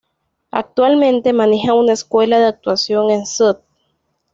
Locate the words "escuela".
1.93-2.39